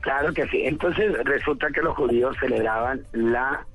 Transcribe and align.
Claro 0.00 0.32
que 0.32 0.46
sí. 0.48 0.62
Entonces 0.64 1.12
resulta 1.24 1.68
que 1.70 1.82
los 1.82 1.96
judíos 1.96 2.36
celebraban 2.40 3.02
la, 3.12 3.66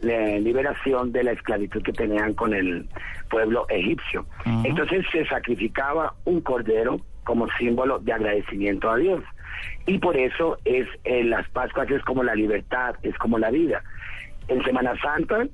la 0.00 0.38
liberación 0.38 1.12
de 1.12 1.24
la 1.24 1.32
esclavitud 1.32 1.82
que 1.82 1.92
tenían 1.92 2.34
con 2.34 2.54
el 2.54 2.88
pueblo 3.28 3.66
egipcio. 3.68 4.26
Entonces 4.64 5.04
se 5.12 5.26
sacrificaba 5.26 6.14
un 6.24 6.40
cordero 6.40 7.00
como 7.24 7.48
símbolo 7.58 7.98
de 7.98 8.12
agradecimiento 8.12 8.90
a 8.90 8.96
Dios. 8.96 9.22
Y 9.86 9.98
por 9.98 10.16
eso 10.16 10.58
es 10.64 10.86
en 11.04 11.30
las 11.30 11.48
Pascuas 11.50 11.90
es 11.90 12.02
como 12.02 12.22
la 12.22 12.34
libertad, 12.34 12.94
es 13.02 13.16
como 13.18 13.38
la 13.38 13.50
vida. 13.50 13.82
En 14.48 14.62
Semana 14.64 14.94
Santa 15.00 15.46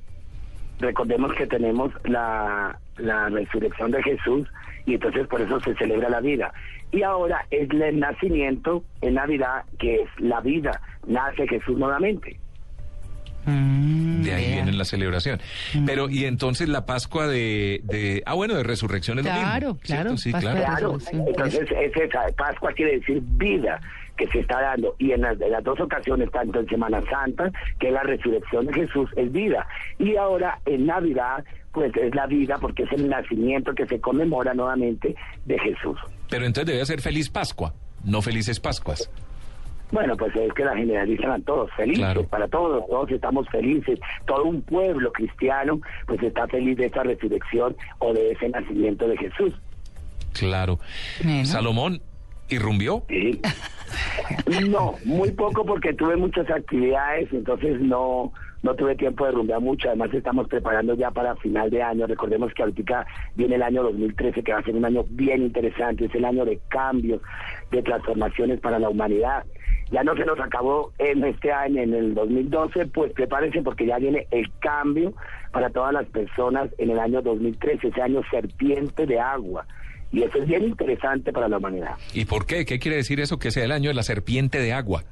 recordemos 0.78 1.32
que 1.34 1.46
tenemos 1.46 1.92
la, 2.04 2.78
la 2.98 3.28
resurrección 3.28 3.90
de 3.90 4.02
Jesús 4.02 4.48
y 4.86 4.94
entonces 4.94 5.26
por 5.28 5.40
eso 5.40 5.60
se 5.60 5.74
celebra 5.76 6.08
la 6.08 6.20
vida. 6.20 6.52
Y 6.90 7.02
ahora 7.02 7.46
es 7.50 7.68
el 7.70 7.98
nacimiento 8.00 8.84
en 9.00 9.14
Navidad, 9.14 9.64
que 9.78 9.96
es 10.02 10.08
la 10.18 10.40
vida, 10.40 10.80
nace 11.06 11.46
Jesús 11.48 11.78
nuevamente. 11.78 12.36
Mm, 13.44 14.22
De 14.22 14.32
ahí 14.34 14.52
viene 14.52 14.72
la 14.72 14.84
celebración. 14.84 15.40
Pero, 15.84 16.08
y 16.08 16.26
entonces 16.26 16.68
la 16.68 16.86
Pascua 16.86 17.26
de, 17.26 17.80
de 17.84 18.22
ah, 18.26 18.34
bueno, 18.34 18.54
de 18.54 18.62
resurrección 18.62 19.18
es 19.18 19.24
lo 19.24 19.32
mismo, 19.32 19.46
Claro, 19.48 19.78
claro, 19.82 20.16
¿cierto? 20.16 20.16
Sí, 20.18 20.32
Pascua 20.32 20.54
de 20.54 20.60
claro. 20.60 20.72
Claro, 20.76 20.92
resurrección. 20.98 21.28
entonces 21.28 21.68
es 21.80 21.96
esa, 21.96 22.20
Pascua 22.36 22.72
quiere 22.72 22.98
decir 23.00 23.20
vida 23.22 23.80
que 24.16 24.26
se 24.28 24.40
está 24.40 24.60
dando 24.60 24.94
y 24.98 25.12
en 25.12 25.22
las, 25.22 25.40
en 25.40 25.50
las 25.50 25.64
dos 25.64 25.80
ocasiones, 25.80 26.30
tanto 26.30 26.60
en 26.60 26.68
Semana 26.68 27.00
Santa, 27.10 27.50
que 27.78 27.90
la 27.90 28.02
resurrección 28.02 28.66
de 28.66 28.72
Jesús, 28.74 29.10
es 29.16 29.30
vida. 29.32 29.66
Y 29.98 30.16
ahora 30.16 30.58
en 30.66 30.86
Navidad, 30.86 31.44
pues 31.72 31.92
es 31.96 32.14
la 32.14 32.26
vida 32.26 32.58
porque 32.60 32.82
es 32.84 32.92
el 32.92 33.08
nacimiento 33.08 33.74
que 33.74 33.86
se 33.86 34.00
conmemora 34.00 34.52
nuevamente 34.54 35.14
de 35.46 35.58
Jesús. 35.58 35.98
Pero 36.28 36.44
entonces 36.46 36.72
debe 36.74 36.84
ser 36.86 37.00
feliz 37.00 37.30
Pascua, 37.30 37.72
no 38.04 38.20
felices 38.22 38.60
Pascuas. 38.60 39.10
Bueno, 39.90 40.16
pues 40.16 40.34
es 40.36 40.50
que 40.54 40.64
la 40.64 40.74
generalizan 40.74 41.32
a 41.32 41.38
todos, 41.40 41.70
felices, 41.76 41.98
Claro. 42.02 42.24
para 42.24 42.48
todos, 42.48 42.82
todos 42.88 43.10
estamos 43.10 43.46
felices, 43.50 43.98
todo 44.26 44.44
un 44.44 44.62
pueblo 44.62 45.12
cristiano 45.12 45.80
pues 46.06 46.22
está 46.22 46.46
feliz 46.48 46.78
de 46.78 46.86
esta 46.86 47.02
resurrección 47.02 47.76
o 47.98 48.14
de 48.14 48.30
ese 48.32 48.48
nacimiento 48.48 49.06
de 49.06 49.18
Jesús. 49.18 49.52
Claro. 50.32 50.78
Bueno. 51.22 51.44
Salomón 51.44 52.00
irrumbió. 52.48 53.04
Sí. 53.08 53.38
No, 54.68 54.94
muy 55.04 55.30
poco 55.30 55.64
porque 55.64 55.92
tuve 55.94 56.16
muchas 56.16 56.48
actividades, 56.50 57.32
entonces 57.32 57.80
no 57.80 58.32
no 58.62 58.74
tuve 58.76 58.94
tiempo 58.94 59.26
de 59.26 59.32
rumbear 59.32 59.60
mucho. 59.60 59.88
Además 59.88 60.14
estamos 60.14 60.48
preparando 60.48 60.94
ya 60.94 61.10
para 61.10 61.36
final 61.36 61.68
de 61.70 61.82
año. 61.82 62.06
Recordemos 62.06 62.52
que 62.54 62.62
ahorita 62.62 63.06
viene 63.34 63.56
el 63.56 63.62
año 63.62 63.82
2013 63.82 64.42
que 64.42 64.52
va 64.52 64.60
a 64.60 64.62
ser 64.62 64.76
un 64.76 64.84
año 64.84 65.04
bien 65.10 65.42
interesante. 65.42 66.04
Es 66.04 66.14
el 66.14 66.24
año 66.24 66.44
de 66.44 66.60
cambios, 66.68 67.20
de 67.70 67.82
transformaciones 67.82 68.60
para 68.60 68.78
la 68.78 68.88
humanidad. 68.88 69.44
Ya 69.90 70.02
no 70.04 70.16
se 70.16 70.24
nos 70.24 70.40
acabó 70.40 70.92
en 70.98 71.22
este 71.24 71.52
año, 71.52 71.82
en 71.82 71.92
el 71.92 72.14
2012, 72.14 72.86
pues 72.86 73.12
prepárense 73.12 73.60
porque 73.62 73.84
ya 73.84 73.98
viene 73.98 74.26
el 74.30 74.50
cambio 74.60 75.12
para 75.52 75.68
todas 75.68 75.92
las 75.92 76.06
personas 76.06 76.70
en 76.78 76.90
el 76.90 76.98
año 76.98 77.20
2013, 77.20 77.88
ese 77.88 78.00
año 78.00 78.22
serpiente 78.30 79.04
de 79.04 79.20
agua. 79.20 79.66
Y 80.12 80.22
eso 80.22 80.38
es 80.38 80.46
bien 80.46 80.64
interesante 80.64 81.32
para 81.32 81.48
la 81.48 81.56
humanidad. 81.56 81.92
¿Y 82.12 82.26
por 82.26 82.46
qué? 82.46 82.64
¿Qué 82.66 82.78
quiere 82.78 82.98
decir 82.98 83.20
eso 83.20 83.38
que 83.38 83.50
sea 83.50 83.64
el 83.64 83.72
año 83.72 83.88
de 83.88 83.94
la 83.94 84.02
serpiente 84.02 84.58
de 84.58 84.72
agua? 84.72 85.04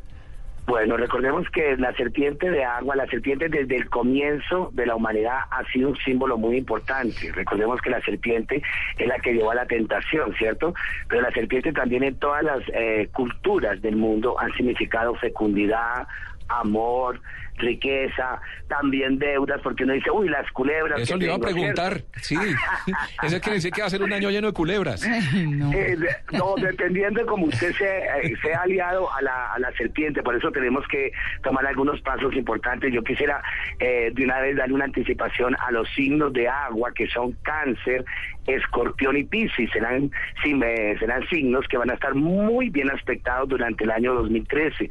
Bueno, 0.66 0.96
recordemos 0.96 1.48
que 1.50 1.76
la 1.78 1.92
serpiente 1.94 2.48
de 2.48 2.62
agua, 2.64 2.94
la 2.94 3.06
serpiente 3.06 3.48
desde 3.48 3.74
el 3.74 3.88
comienzo 3.88 4.70
de 4.72 4.86
la 4.86 4.94
humanidad 4.94 5.38
ha 5.50 5.64
sido 5.72 5.88
un 5.88 5.96
símbolo 5.96 6.38
muy 6.38 6.58
importante. 6.58 7.32
Recordemos 7.32 7.80
que 7.80 7.90
la 7.90 8.00
serpiente 8.02 8.62
es 8.96 9.06
la 9.08 9.18
que 9.18 9.32
llevó 9.32 9.50
a 9.50 9.56
la 9.56 9.66
tentación, 9.66 10.32
¿cierto? 10.34 10.72
Pero 11.08 11.22
la 11.22 11.32
serpiente 11.32 11.72
también 11.72 12.04
en 12.04 12.16
todas 12.20 12.44
las 12.44 12.62
eh, 12.72 13.08
culturas 13.12 13.82
del 13.82 13.96
mundo 13.96 14.38
han 14.38 14.52
significado 14.52 15.14
fecundidad, 15.16 16.06
amor, 16.50 17.20
riqueza, 17.58 18.40
también 18.68 19.18
deudas, 19.18 19.60
porque 19.62 19.84
uno 19.84 19.92
dice, 19.92 20.10
uy, 20.10 20.28
las 20.30 20.50
culebras. 20.52 20.98
Eso 20.98 21.16
le 21.18 21.26
iba 21.26 21.34
a 21.34 21.38
tengo", 21.38 21.50
preguntar. 21.52 22.00
¿cierto? 22.14 22.18
Sí. 22.22 22.36
Eso 23.22 23.38
quiere 23.40 23.56
decir 23.56 23.70
que 23.70 23.82
va 23.82 23.86
a 23.86 23.90
ser 23.90 24.02
un 24.02 24.12
año 24.12 24.30
lleno 24.30 24.46
de 24.46 24.52
culebras. 24.54 25.06
No. 25.46 25.70
Eh, 25.72 25.96
de- 25.96 26.36
no, 26.38 26.54
dependiendo 26.56 27.20
de 27.20 27.26
cómo 27.26 27.46
usted 27.46 27.72
se, 27.74 27.98
eh, 27.98 28.34
sea 28.42 28.60
aliado 28.62 29.12
a 29.12 29.20
la, 29.20 29.52
a 29.52 29.58
la 29.58 29.70
serpiente, 29.72 30.22
por 30.22 30.34
eso 30.36 30.50
tenemos 30.52 30.86
que 30.88 31.12
tomar 31.42 31.66
algunos 31.66 32.00
pasos 32.00 32.34
importantes. 32.34 32.92
Yo 32.94 33.02
quisiera 33.02 33.42
eh, 33.78 34.10
de 34.14 34.24
una 34.24 34.40
vez 34.40 34.56
darle 34.56 34.74
una 34.74 34.86
anticipación 34.86 35.54
a 35.58 35.70
los 35.70 35.86
signos 35.94 36.32
de 36.32 36.48
agua 36.48 36.92
que 36.94 37.08
son 37.08 37.32
cáncer, 37.42 38.04
escorpión 38.46 39.18
y 39.18 39.24
piscis. 39.24 39.70
Serán, 39.70 40.10
sí, 40.42 40.54
me- 40.54 40.98
serán 40.98 41.28
signos 41.28 41.66
que 41.68 41.76
van 41.76 41.90
a 41.90 41.94
estar 41.94 42.14
muy 42.14 42.70
bien 42.70 42.90
aspectados 42.90 43.50
durante 43.50 43.84
el 43.84 43.90
año 43.90 44.14
2013. 44.14 44.88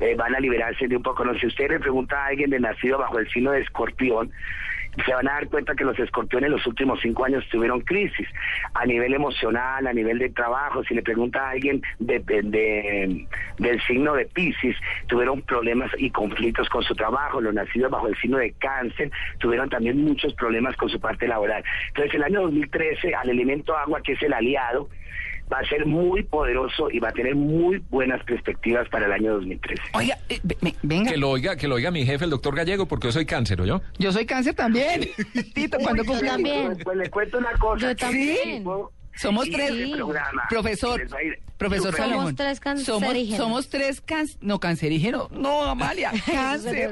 Eh, 0.00 0.14
van 0.16 0.34
a 0.34 0.40
liberarse 0.40 0.88
de 0.88 0.96
un 0.96 1.02
poco. 1.02 1.24
No 1.24 1.34
si 1.38 1.46
usted 1.46 1.68
le 1.70 1.78
pregunta 1.78 2.16
a 2.24 2.28
alguien 2.28 2.50
de 2.50 2.58
nacido 2.60 2.98
bajo 2.98 3.18
el 3.18 3.28
signo 3.30 3.52
de 3.52 3.60
escorpión, 3.60 4.32
se 5.06 5.14
van 5.14 5.28
a 5.28 5.34
dar 5.34 5.46
cuenta 5.48 5.76
que 5.76 5.84
los 5.84 5.96
escorpiones 6.00 6.46
en 6.48 6.52
los 6.52 6.66
últimos 6.66 6.98
cinco 7.00 7.24
años 7.24 7.46
tuvieron 7.48 7.80
crisis 7.82 8.26
a 8.74 8.84
nivel 8.86 9.14
emocional, 9.14 9.86
a 9.86 9.92
nivel 9.92 10.18
de 10.18 10.30
trabajo. 10.30 10.82
Si 10.82 10.94
le 10.94 11.02
pregunta 11.02 11.46
a 11.46 11.50
alguien 11.50 11.80
de, 12.00 12.18
de- 12.18 12.42
de- 12.42 13.26
del 13.58 13.80
signo 13.82 14.14
de 14.14 14.24
Pisces, 14.26 14.74
tuvieron 15.06 15.42
problemas 15.42 15.92
y 15.96 16.10
conflictos 16.10 16.68
con 16.70 16.82
su 16.82 16.96
trabajo. 16.96 17.40
Los 17.40 17.54
nacidos 17.54 17.90
bajo 17.92 18.08
el 18.08 18.16
signo 18.16 18.38
de 18.38 18.52
cáncer 18.58 19.12
tuvieron 19.38 19.68
también 19.68 20.02
muchos 20.02 20.34
problemas 20.34 20.74
con 20.76 20.88
su 20.88 20.98
parte 20.98 21.28
laboral. 21.28 21.62
Entonces, 21.88 22.14
el 22.14 22.24
año 22.24 22.40
2013, 22.42 23.14
al 23.14 23.28
elemento 23.30 23.76
agua, 23.76 24.00
que 24.02 24.12
es 24.14 24.22
el 24.22 24.32
aliado, 24.32 24.88
va 25.52 25.58
a 25.58 25.64
ser 25.68 25.84
muy 25.86 26.22
poderoso 26.22 26.90
y 26.90 26.98
va 27.00 27.08
a 27.08 27.12
tener 27.12 27.34
muy 27.34 27.82
buenas 27.90 28.22
perspectivas 28.24 28.88
para 28.88 29.06
el 29.06 29.12
año 29.12 29.34
2013. 29.34 29.82
Oiga, 29.94 30.18
eh, 30.28 30.38
ve- 30.42 30.74
venga. 30.82 31.10
Que 31.10 31.16
lo 31.16 31.30
oiga, 31.30 31.56
que 31.56 31.66
lo 31.68 31.74
oiga 31.76 31.90
mi 31.90 32.04
jefe, 32.06 32.24
el 32.24 32.30
doctor 32.30 32.54
Gallego, 32.54 32.86
porque 32.86 33.08
yo 33.08 33.12
soy 33.12 33.26
cáncer, 33.26 33.64
¿yo? 33.64 33.80
Yo 33.98 34.12
soy 34.12 34.26
cáncer 34.26 34.54
también. 34.54 35.08
Tito, 35.54 35.78
cuando 35.78 36.04
sí, 36.04 36.24
también. 36.24 36.78
Pues 36.84 36.96
le 36.96 37.10
cuento 37.10 37.38
una 37.38 37.52
cosa. 37.52 37.88
Yo 37.88 37.96
también. 37.96 38.64
Somos 39.16 39.46
Y 39.48 39.50
tres. 39.52 39.90
programa 39.96 40.42
Profesor, 40.48 41.02
profesor 41.58 41.94
Salomón. 41.94 42.22
Somos 42.22 42.36
tres 42.36 42.60
cancerígenos. 42.60 43.36
somos 43.38 43.68
tres 43.68 44.00
cáncer. 44.00 44.38
No, 44.40 44.58
cancerígenos. 44.60 45.30
No, 45.32 45.64
Amalia, 45.64 46.10
cáncer. 46.26 46.90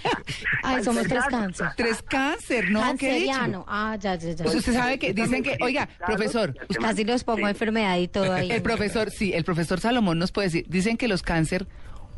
Ay, 0.62 0.84
somos 0.84 1.04
tres 1.08 1.24
cáncer. 1.28 1.68
tres 1.76 2.02
cáncer, 2.02 2.70
¿no? 2.70 2.80
¿Qué 2.96 3.10
he 3.10 3.20
dicho? 3.20 3.32
Canceriano. 3.32 3.64
Ah, 3.68 3.96
ya, 3.98 4.14
ya, 4.16 4.30
ya. 4.32 4.44
Pues 4.44 4.56
usted 4.56 4.74
sabe 4.74 4.98
que 4.98 5.12
dicen 5.12 5.42
que, 5.42 5.56
oiga, 5.60 5.88
profesor, 6.06 6.54
usted- 6.68 6.80
Casi 6.80 7.04
los 7.04 7.24
pongo 7.24 7.48
enfermedad 7.48 7.96
y 7.98 8.08
todo 8.08 8.32
ahí. 8.32 8.50
el 8.50 8.62
profesor, 8.62 9.10
sí, 9.10 9.32
el 9.32 9.44
profesor 9.44 9.80
Salomón 9.80 10.18
nos 10.18 10.30
puede 10.32 10.48
decir, 10.48 10.66
dicen 10.68 10.96
que 10.96 11.08
los 11.08 11.22
cáncer 11.22 11.66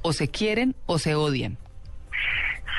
o 0.03 0.13
se 0.13 0.29
quieren 0.29 0.75
o 0.87 0.99
se 0.99 1.15
odian. 1.15 1.57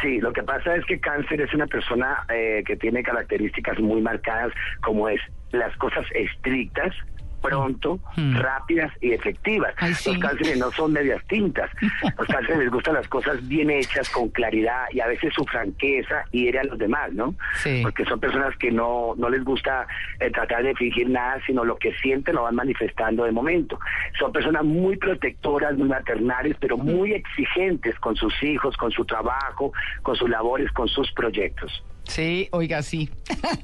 Sí, 0.01 0.19
lo 0.19 0.31
que 0.31 0.43
pasa 0.43 0.75
es 0.75 0.85
que 0.85 0.99
cáncer 0.99 1.41
es 1.41 1.53
una 1.53 1.67
persona 1.67 2.25
eh, 2.33 2.63
que 2.65 2.77
tiene 2.77 3.03
características 3.03 3.79
muy 3.79 4.01
marcadas 4.01 4.53
como 4.81 5.09
es 5.09 5.19
las 5.51 5.75
cosas 5.77 6.05
estrictas, 6.13 6.93
pronto, 7.41 7.99
Mm. 8.17 8.35
rápidas 8.35 8.91
y 8.99 9.13
efectivas. 9.13 9.73
Ay, 9.77 9.93
sí. 9.93 10.09
Los 10.11 10.19
cánceres 10.19 10.57
no 10.57 10.71
son 10.71 10.91
medias 10.91 11.23
tintas. 11.27 11.71
Los 12.17 12.27
cánceres 12.27 12.57
les 12.59 12.69
gustan 12.69 12.95
las 12.95 13.07
cosas 13.07 13.47
bien 13.47 13.69
hechas, 13.69 14.09
con 14.09 14.27
claridad 14.27 14.87
y 14.91 14.99
a 14.99 15.07
veces 15.07 15.33
su 15.33 15.45
franqueza 15.45 16.25
hiere 16.31 16.59
a 16.59 16.63
los 16.65 16.77
demás, 16.77 17.13
¿no? 17.13 17.33
Sí. 17.55 17.79
Porque 17.81 18.03
son 18.03 18.19
personas 18.19 18.57
que 18.57 18.71
no, 18.71 19.13
no 19.17 19.29
les 19.29 19.41
gusta 19.45 19.87
eh, 20.19 20.29
tratar 20.31 20.63
de 20.63 20.75
fingir 20.75 21.09
nada, 21.09 21.39
sino 21.45 21.63
lo 21.63 21.77
que 21.77 21.93
sienten 22.01 22.35
lo 22.35 22.43
van 22.43 22.55
manifestando 22.55 23.23
de 23.23 23.31
momento. 23.31 23.79
Son 24.19 24.33
personas 24.33 24.65
muy 24.65 24.97
protectoras, 24.97 25.77
muy 25.77 25.87
maternales, 25.87 26.57
pero 26.59 26.75
muy 26.77 27.13
exigentes 27.13 27.97
con 27.99 28.17
sus 28.17 28.33
hijos, 28.43 28.75
con 28.75 28.91
su 28.91 29.05
trabajo, 29.05 29.71
con 30.01 30.17
sus 30.17 30.29
labores, 30.29 30.69
con 30.73 30.89
sus 30.89 31.09
proyectos. 31.13 31.85
Sí, 32.09 32.47
oiga, 32.51 32.81
sí. 32.83 33.09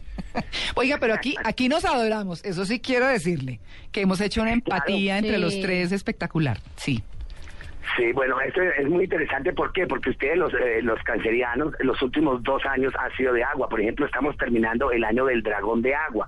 oiga, 0.76 0.98
pero 1.00 1.14
aquí, 1.14 1.36
aquí 1.44 1.68
nos 1.70 1.84
adoramos, 1.86 2.44
eso 2.46 2.66
sí 2.66 2.80
quiero 2.80 3.08
decirle, 3.08 3.60
que 3.92 4.02
hemos 4.02 4.22
hecho 4.22 4.42
una 4.42 4.54
empatía 4.54 5.14
Claro. 5.16 5.28
entre 5.28 5.38
los 5.40 5.60
tres 5.62 5.92
espectacular, 5.92 6.60
sí. 6.76 7.04
Sí, 7.96 8.12
bueno, 8.12 8.40
esto 8.42 8.62
es 8.62 8.90
muy 8.90 9.06
interesante. 9.06 9.54
¿Por 9.54 9.72
qué? 9.72 9.88
Porque 9.88 10.10
ustedes, 10.10 10.38
los, 10.38 10.54
eh, 10.54 10.82
los 10.82 11.02
cancerianos, 11.04 11.74
los 11.80 12.02
últimos 12.02 12.44
dos 12.44 12.66
años 12.66 12.94
ha 13.00 13.10
sido 13.16 13.32
de 13.32 13.44
agua. 13.44 13.70
Por 13.70 13.80
ejemplo, 13.80 14.06
estamos 14.06 14.36
terminando 14.38 14.92
el 14.92 15.04
año 15.06 15.26
del 15.26 15.42
dragón 15.44 15.82
de 15.82 15.96
agua. 15.96 16.28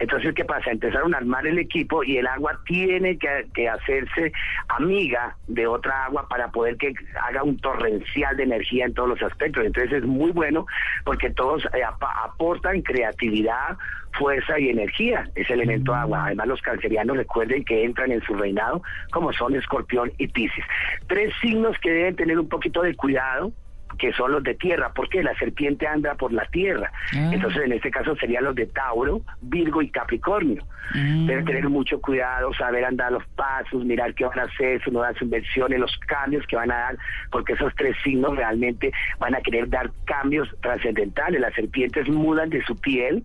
Entonces, 0.00 0.34
¿qué 0.34 0.44
pasa? 0.44 0.70
Empezaron 0.72 1.14
a 1.14 1.18
armar 1.18 1.46
el 1.46 1.58
equipo 1.58 2.02
y 2.02 2.16
el 2.16 2.26
agua 2.26 2.58
tiene 2.66 3.16
que, 3.18 3.46
que 3.54 3.68
hacerse 3.68 4.32
amiga 4.68 5.36
de 5.46 5.66
otra 5.66 6.06
agua 6.06 6.26
para 6.28 6.48
poder 6.48 6.76
que 6.78 6.92
haga 7.22 7.42
un 7.44 7.58
torrencial 7.58 8.36
de 8.36 8.42
energía 8.42 8.86
en 8.86 8.94
todos 8.94 9.08
los 9.10 9.22
aspectos. 9.22 9.64
Entonces, 9.64 9.92
es 9.98 10.04
muy 10.04 10.32
bueno 10.32 10.66
porque 11.04 11.30
todos 11.30 11.64
eh, 11.74 11.84
ap- 11.84 12.02
aportan 12.24 12.82
creatividad, 12.82 13.76
fuerza 14.16 14.58
y 14.60 14.68
energía, 14.68 15.28
ese 15.34 15.54
elemento 15.54 15.92
agua. 15.92 16.26
Además, 16.26 16.46
los 16.46 16.62
cancerianos 16.62 17.16
recuerden 17.16 17.64
que 17.64 17.84
entran 17.84 18.12
en 18.12 18.22
su 18.22 18.34
reinado 18.34 18.80
como 19.10 19.32
son 19.32 19.56
escorpión 19.56 20.12
y 20.18 20.28
piscis. 20.28 20.64
Tres 21.06 21.32
signos 21.40 21.76
que 21.78 21.90
deben 21.90 22.16
tener 22.16 22.38
un 22.38 22.48
poquito 22.48 22.82
de 22.82 22.94
cuidado 22.94 23.52
que 23.98 24.12
son 24.12 24.32
los 24.32 24.42
de 24.42 24.54
tierra, 24.54 24.92
porque 24.94 25.22
la 25.22 25.34
serpiente 25.36 25.86
anda 25.86 26.14
por 26.14 26.32
la 26.32 26.46
tierra. 26.46 26.90
Ah. 27.14 27.30
Entonces, 27.32 27.62
en 27.64 27.72
este 27.72 27.90
caso 27.90 28.16
serían 28.16 28.44
los 28.44 28.54
de 28.54 28.66
Tauro, 28.66 29.20
Virgo 29.40 29.82
y 29.82 29.90
Capricornio. 29.90 30.64
Mm. 30.94 31.26
Deben 31.26 31.44
tener 31.44 31.68
mucho 31.68 32.00
cuidado, 32.00 32.52
saber 32.54 32.84
andar 32.84 33.12
los 33.12 33.24
pasos, 33.36 33.84
mirar 33.84 34.14
qué 34.14 34.24
van 34.24 34.38
a 34.38 34.42
hacer, 34.44 34.82
sus 34.82 34.92
nuevas 34.92 35.20
inversiones, 35.20 35.80
los 35.80 35.96
cambios 36.06 36.46
que 36.46 36.56
van 36.56 36.70
a 36.70 36.76
dar, 36.76 36.98
porque 37.30 37.54
esos 37.54 37.74
tres 37.76 37.96
signos 38.02 38.36
realmente 38.36 38.92
van 39.18 39.34
a 39.34 39.40
querer 39.40 39.68
dar 39.68 39.90
cambios 40.04 40.48
trascendentales. 40.60 41.40
Las 41.40 41.54
serpientes 41.54 42.08
mudan 42.08 42.50
de 42.50 42.62
su 42.64 42.76
piel, 42.76 43.24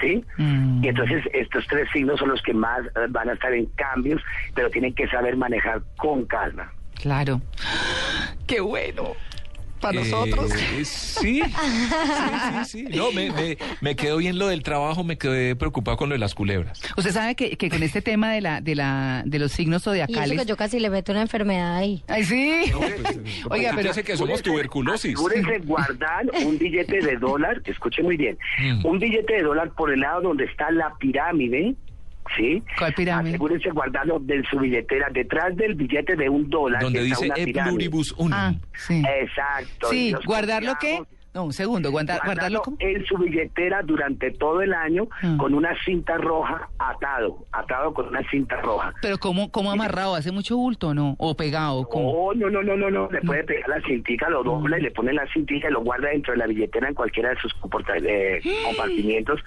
¿sí? 0.00 0.24
Mm. 0.36 0.84
Y 0.84 0.88
entonces 0.88 1.24
estos 1.32 1.66
tres 1.66 1.88
signos 1.92 2.18
son 2.18 2.28
los 2.28 2.42
que 2.42 2.54
más 2.54 2.84
eh, 2.86 3.06
van 3.08 3.30
a 3.30 3.32
estar 3.32 3.52
en 3.52 3.66
cambios, 3.66 4.22
pero 4.54 4.70
tienen 4.70 4.94
que 4.94 5.08
saber 5.08 5.36
manejar 5.36 5.82
con 5.96 6.24
calma. 6.26 6.72
Claro. 7.02 7.42
¡Qué 8.46 8.60
bueno! 8.60 9.12
Para 9.80 10.00
Eh, 10.00 10.04
nosotros. 10.04 10.52
sí, 10.52 10.84
sí, 10.84 11.42
sí, 11.42 12.64
sí. 12.66 12.84
No, 12.96 13.10
me, 13.10 13.32
me, 13.32 13.58
me 13.80 13.96
quedó 13.96 14.18
bien 14.18 14.38
lo 14.38 14.46
del 14.46 14.62
trabajo, 14.62 15.02
me 15.02 15.18
quedé 15.18 15.56
preocupado 15.56 15.96
con 15.96 16.08
lo 16.08 16.12
de 16.14 16.20
las 16.20 16.36
culebras. 16.36 16.80
Usted 16.96 17.10
sabe 17.10 17.34
que, 17.34 17.56
que 17.56 17.68
con 17.68 17.82
este 17.82 18.00
tema 18.00 18.30
de 18.32 18.40
la 18.42 18.60
de 18.60 18.76
la 18.76 19.24
de 19.26 19.40
los 19.40 19.50
signos 19.50 19.80
Y 19.80 19.82
eso 19.82 19.90
zodiacales. 19.90 20.38
que 20.42 20.46
yo 20.46 20.56
casi 20.56 20.78
le 20.78 20.88
meto 20.88 21.10
una 21.10 21.22
enfermedad 21.22 21.76
ahí. 21.78 22.04
Ay, 22.06 22.22
sí. 22.22 22.62
Oiga, 23.50 23.72
pero 23.74 23.92
que 23.92 24.16
somos 24.16 24.40
tuberculosis. 24.42 25.14
Asegúrese 25.14 25.58
guardar 25.66 26.26
un 26.46 26.56
billete 26.58 27.00
de 27.00 27.16
dólar, 27.16 27.60
escuche 27.64 28.04
muy 28.04 28.16
bien, 28.16 28.38
Mm. 28.60 28.86
un 28.86 29.00
billete 29.00 29.32
de 29.34 29.42
dólar 29.42 29.72
por 29.72 29.92
el 29.92 29.98
lado 29.98 30.20
donde 30.22 30.44
está 30.44 30.70
la 30.70 30.94
pirámide, 31.00 31.74
¿sí? 32.36 32.62
¿Cuál 32.78 32.94
pirámide? 32.94 33.30
Asegúrese 33.34 33.70
guardarlo 33.70 34.18
de 34.20 34.42
su 34.50 34.58
billetera, 34.58 35.08
detrás 35.12 35.56
del 35.56 35.74
billete 35.74 36.16
de 36.16 36.28
un 36.28 36.48
dólar. 36.48 36.82
Donde 36.82 37.00
está 37.02 37.14
dice 37.16 37.26
una 37.26 37.34
E 37.36 37.44
pirámide. 37.44 37.72
pluribus 37.74 38.12
unum. 38.12 38.32
Ah, 38.32 38.54
sí. 38.74 39.02
Exacto. 39.20 39.88
Sí, 39.90 40.14
guardarlo 40.24 40.72
qué? 40.80 40.96
confiamos- 40.98 41.21
No, 41.34 41.44
un 41.44 41.52
segundo, 41.52 41.90
guarda- 41.90 42.20
guardarlo 42.24 42.60
cómo? 42.62 42.76
en 42.80 43.04
su 43.06 43.16
billetera 43.16 43.80
durante 43.82 44.30
todo 44.32 44.60
el 44.60 44.74
año 44.74 45.08
Mm. 45.22 45.38
con 45.38 45.54
una 45.54 45.74
cinta 45.84 46.18
roja 46.18 46.68
atado, 46.78 47.46
atado 47.52 47.94
con 47.94 48.08
una 48.08 48.22
cinta 48.30 48.60
roja. 48.60 48.92
Pero 49.00 49.16
cómo 49.18 49.50
cómo 49.50 49.70
amarrado, 49.70 50.14
hace 50.14 50.30
mucho 50.30 50.56
bulto 50.56 50.88
o 50.88 50.94
no, 50.94 51.14
o 51.18 51.34
pegado, 51.34 51.88
¿cómo? 51.88 52.34
No, 52.34 52.50
no, 52.50 52.62
no, 52.62 52.76
no, 52.76 52.90
no, 52.90 53.08
le 53.10 53.20
puede 53.22 53.44
pegar 53.44 53.68
la 53.68 53.80
cintica, 53.82 54.28
lo 54.28 54.42
dobla 54.42 54.78
y 54.78 54.82
le 54.82 54.90
pone 54.90 55.12
la 55.14 55.26
cintica 55.32 55.68
y 55.68 55.72
lo 55.72 55.80
guarda 55.80 56.08
dentro 56.10 56.32
de 56.32 56.38
la 56.38 56.46
billetera 56.46 56.88
en 56.88 56.94
cualquiera 56.94 57.30
de 57.30 57.36
sus 57.36 57.52
eh, 58.04 58.40
compartimientos. 58.66 59.40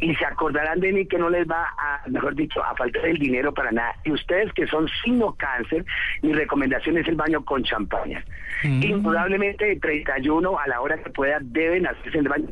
Y 0.00 0.14
se 0.14 0.24
acordarán 0.24 0.78
de 0.80 0.92
mí 0.92 1.06
que 1.06 1.18
no 1.18 1.28
les 1.28 1.46
va 1.48 1.64
a, 1.76 2.08
mejor 2.08 2.34
dicho, 2.36 2.62
a 2.62 2.74
faltar 2.76 3.04
el 3.04 3.18
dinero 3.18 3.52
para 3.52 3.72
nada. 3.72 3.94
Y 4.04 4.12
ustedes 4.12 4.52
que 4.52 4.66
son 4.68 4.86
signo 5.04 5.34
cáncer, 5.36 5.84
mi 6.22 6.32
recomendación 6.32 6.98
es 6.98 7.08
el 7.08 7.16
baño 7.16 7.44
con 7.44 7.64
champaña. 7.64 8.24
Mm. 8.62 8.82
Indudablemente, 8.82 9.72
el 9.72 9.80
31 9.80 10.58
a 10.58 10.66
la 10.68 10.80
hora 10.80 10.96
que 11.02 11.10
pueda, 11.16 11.38
deben 11.40 11.86
hacerse 11.86 12.18
el 12.18 12.28
baño 12.28 12.46